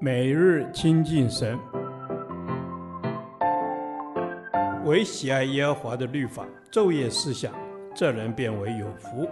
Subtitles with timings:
[0.00, 1.58] 每日亲近神，
[4.84, 7.52] 唯喜爱耶和华的律法，昼夜思想，
[7.94, 9.28] 这人便为有福。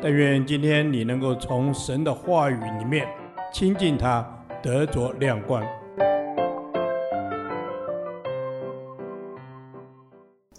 [0.00, 3.06] 但愿今天你能够从神的话语里面
[3.52, 4.26] 亲近他，
[4.62, 5.62] 得着亮光。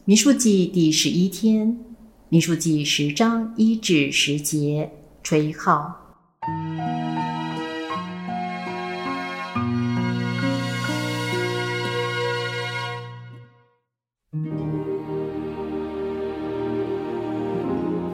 [0.05, 1.77] 民数记第十一天，
[2.29, 4.91] 民数记十章一至十节，
[5.23, 5.99] 吹号。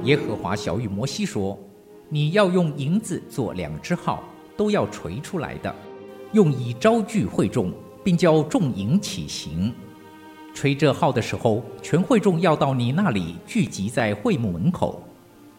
[0.09, 1.55] 耶和华晓諭摩西说
[2.09, 4.23] ：“你要用银子做两只号，
[4.58, 5.73] 都要锤出来的，
[6.32, 7.72] 用以招聚会众，
[8.04, 9.72] 并叫众营起行。
[10.52, 15.04] 吹这号的时候，全会众要到你那里聚集在会幕门口。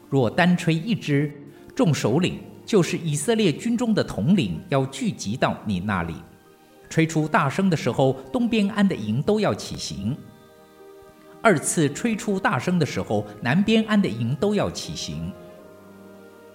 [0.09, 1.33] 若单吹一支，
[1.73, 6.17] 众首领就是以色列军中的统领要聚集到你那里。
[6.89, 10.17] 吹出大声的时候，东边安的营都要起行。”
[11.43, 15.33] 二次吹出大声的时候，南边安的营都要起行。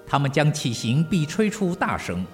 [0.06, 2.26] 他们将起行，必吹出大声。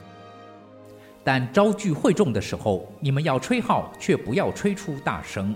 [1.24, 5.56] 但招聚会众的时候，你们要吹号，却不要吹出大声。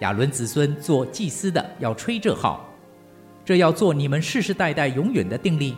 [0.00, 2.68] 亚伦子孙做祭司的要吹这号，
[3.44, 5.74] 这要做你们世世代代永远的定例。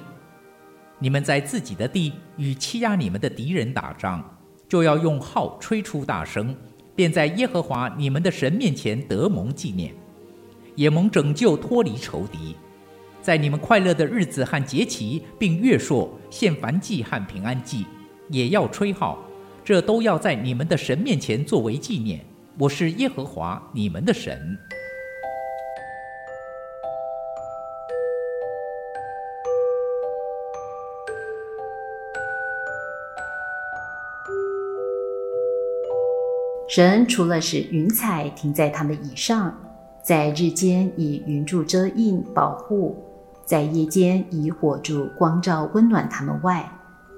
[0.98, 4.24] 你们在自己的地与欺压你们的敌人打仗，
[4.68, 6.52] 就要用号吹出大声，
[6.96, 9.94] 便在耶和华你们的神面前得蒙纪念。
[10.78, 12.54] 也蒙拯救，脱离仇敌，
[13.20, 17.84] 在你们快乐的日子和节期，并月朔献燔祭和平安祭，
[18.28, 19.18] 也要吹号，
[19.64, 22.24] 这都要在你们的神面前作为纪念。
[22.56, 24.56] 我是耶和华你们的神。
[36.68, 39.67] 神除了使云彩停在他们以上。
[40.08, 42.96] 在日间以云柱遮荫保护，
[43.44, 46.66] 在夜间以火柱光照温暖他们外，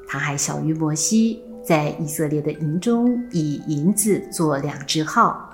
[0.08, 5.48] 他还晓諭摩西，在以色列的营中以银子做两只号。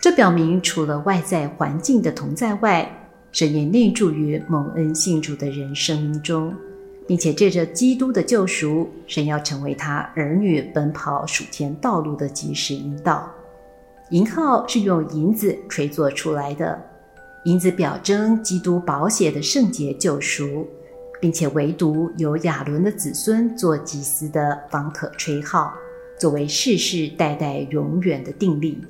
[0.00, 2.90] 这表明除了外在环境的同在外，
[3.30, 6.54] 神也内住于蒙恩信主的人生命中，
[7.06, 13.30] 并且借着基督的救赎，神要成为他儿女奔跑属天道路的及时引导。
[14.10, 16.76] 银号是用银子吹作出来的，
[17.44, 20.66] 银子表征基督宝血的圣洁救赎，
[21.20, 25.72] 并且唯独由亚伦的子孙做祭司的方可吹号，
[26.18, 28.82] 作为世世代代永远的定例。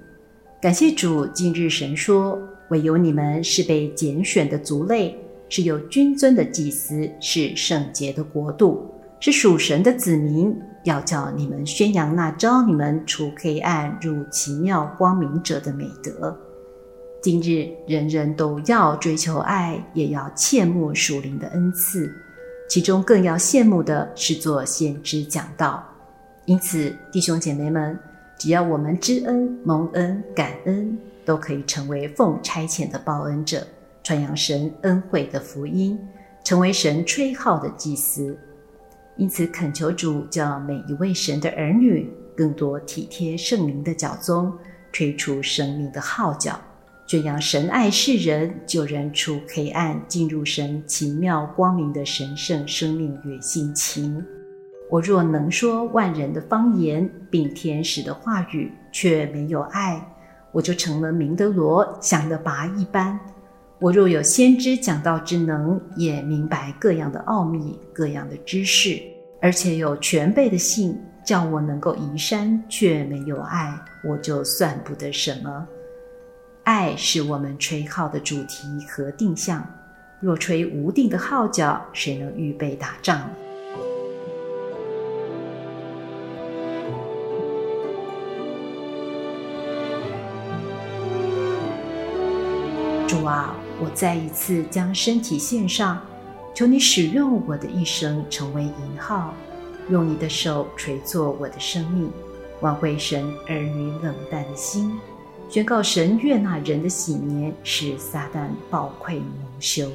[0.59, 2.39] 感谢主，今日神说：
[2.71, 5.15] 唯有你们是被拣选的族类，
[5.51, 10.59] 是有君尊的祭司，是圣洁的国度，是属神的子民。
[10.85, 16.37] 要叫你们宣扬那招你们除黑暗入奇妙光明者的美德。
[17.23, 22.11] 今日人人都要追求爱，也要切慕属灵的恩赐，
[22.67, 25.85] 其中更要羡慕的是做先知讲道。
[26.47, 27.99] 因此，弟兄姐妹们，
[28.39, 33.67] 只要我们知恩、蒙恩、感恩，都可以成为奉差遣的报恩者，
[34.03, 35.99] 传扬神恩惠的福音，
[36.43, 38.35] 成为神吹号的祭司。
[39.21, 44.51] 因此，恳求主叫每一位神的儿女更多体贴圣灵的教宗，
[44.91, 46.59] 吹出生命的号角，
[47.07, 54.25] 宣扬神爱世人，救人出黑暗，进入神奇妙光明的神圣生命与性情。
[54.89, 60.03] 我若能说万人的方言，并天使的话语，却没有爱，
[60.51, 63.21] 我就成了明德罗，响得拔一般。
[63.81, 69.01] 我若有先知讲道之能，也明白各样的奥秘、各样的知识，
[69.41, 73.75] 而且有全备的信，叫我能够移山，却没有爱，
[74.05, 75.67] 我就算不得什么。
[76.65, 79.67] 爱是我们吹号的主题和定向。
[80.21, 83.31] 若吹无定的号角，谁能预备打仗？
[93.09, 93.57] 主啊！
[93.83, 95.99] 我再一次将身体献上，
[96.55, 99.33] 求你使用我的一生成为银号，
[99.89, 102.11] 用你的手吹作我的生命，
[102.61, 105.01] 挽回神儿女冷淡的心，
[105.49, 109.27] 宣告神悦纳人的喜年，使撒旦抱愧蒙
[109.59, 109.91] 羞。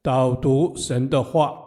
[0.00, 1.61] 导读神的话。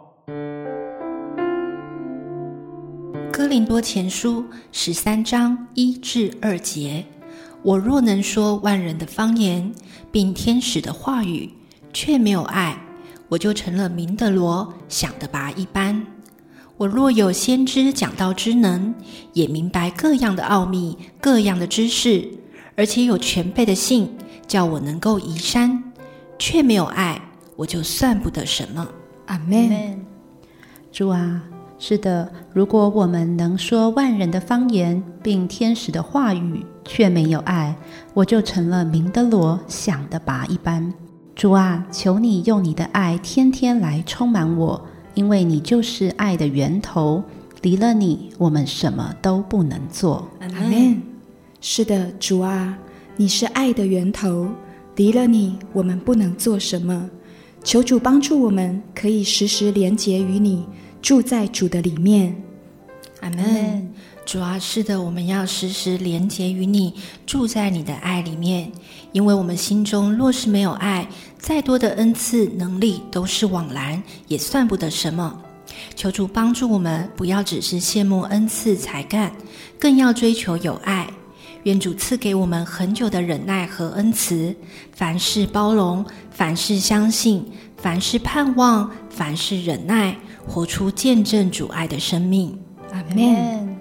[3.56, 7.02] 林多前书十三章一至二节，
[7.62, 9.72] 我若能说万人的方言，
[10.12, 11.48] 并天使的话语，
[11.90, 12.78] 却没有爱，
[13.30, 16.06] 我就成了明的罗，想的拔一般。
[16.76, 18.94] 我若有先知讲道之能，
[19.32, 22.28] 也明白各样的奥秘、各样的知识，
[22.76, 24.14] 而且有全备的信，
[24.46, 25.82] 叫我能够移山，
[26.38, 27.18] 却没有爱，
[27.56, 28.86] 我就算不得什么。
[29.24, 29.98] 阿门。
[30.92, 31.42] 主啊。
[31.78, 37.76] 是的，如果我们能说万人的方言，并天使的话语，却没有爱，
[38.14, 40.92] 我就成了鸣的锣，响的拔一般。
[41.34, 44.82] 主啊，求你用你的爱天天来充满我，
[45.12, 47.22] 因为你就是爱的源头。
[47.60, 50.26] 离了你，我们什么都不能做。
[50.40, 51.02] 阿门。
[51.60, 52.78] 是的，主啊，
[53.16, 54.48] 你是爱的源头，
[54.94, 57.10] 离了你，我们不能做什么。
[57.62, 60.64] 求主帮助我们，可以时时连结于你。
[61.06, 62.34] 住在主的里面，
[63.20, 63.94] 阿门。
[64.24, 66.92] 主啊，是的，我们要时时连结于你，
[67.24, 68.72] 住在你的爱里面。
[69.12, 71.08] 因为我们心中若是没有爱，
[71.38, 75.40] 再多的恩赐能力都是枉然，也算不得什么。
[75.94, 79.30] 求主帮助我们，不要只是羡慕恩赐才干，
[79.78, 81.08] 更要追求有爱。
[81.62, 84.52] 愿主赐给我们很久的忍耐和恩慈，
[84.90, 90.16] 凡事包容，凡事相信，凡事盼望，凡事忍耐。
[90.46, 92.58] 活出见证主爱的生命，
[92.92, 93.76] 阿门。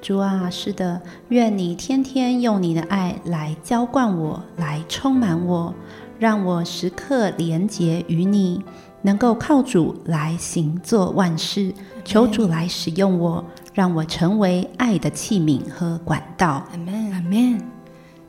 [0.00, 5.74] 主啊，是的，愿你天天用你的爱来浇灌我，来充满我，
[6.18, 8.62] 让我时刻连结于你，
[9.02, 11.72] 能够靠主来行做万事。
[12.04, 13.44] 求主来使用我，
[13.74, 16.64] 让我成为爱的器皿和管道。
[16.72, 17.60] 阿门，阿门。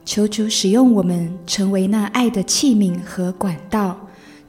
[0.04, 3.98] 求主使用我们，成为那爱的器皿和管道。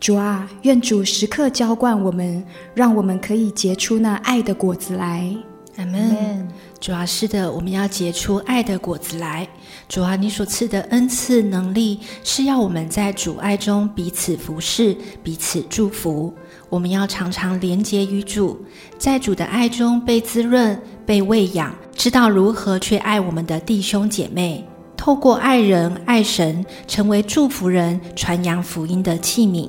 [0.00, 5.34] 主啊，愿主时刻浇灌我们，让我们可以结出那爱的果子来。
[5.76, 6.48] 阿门。
[6.80, 9.46] 主啊，是的，我们要结出爱的果子来。
[9.88, 16.32] 主啊，你所赐的恩赐能力，是要我们在主爱中彼此服侍、彼此祝福。
[16.68, 18.64] 我们要常常连结于主，
[18.98, 24.64] 在主的爱中被滋润、被喂养，知道如何去爱我们的弟兄姐妹。
[24.96, 29.68] 透过爱人、爱神，成为祝福人、传扬福音的器皿。